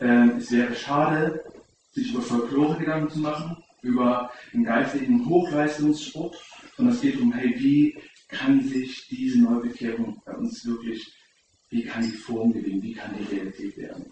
Ähm, 0.00 0.36
es 0.38 0.50
wäre 0.50 0.74
schade, 0.74 1.44
sich 1.90 2.12
über 2.12 2.22
Folklore 2.22 2.78
Gedanken 2.78 3.10
zu 3.10 3.18
machen, 3.18 3.56
über 3.82 4.30
den 4.54 4.64
geistigen 4.64 5.28
Hochleistungssport, 5.28 6.36
sondern 6.76 6.94
es 6.94 7.02
geht 7.02 7.20
um, 7.20 7.32
hey, 7.32 7.54
wie 7.58 7.98
kann 8.28 8.62
sich 8.62 9.06
diese 9.08 9.42
Neubekehrung 9.42 10.22
bei 10.24 10.32
uns 10.32 10.64
wirklich, 10.64 11.12
wie 11.68 11.84
kann 11.84 12.02
die 12.02 12.16
Form 12.16 12.52
gewinnen, 12.52 12.82
wie 12.82 12.94
kann 12.94 13.14
die 13.18 13.34
Realität 13.34 13.76
werden? 13.76 14.06